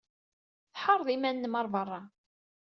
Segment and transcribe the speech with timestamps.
[0.73, 2.01] Tḥeṛṛed iman-nnem ɣer beṛṛa.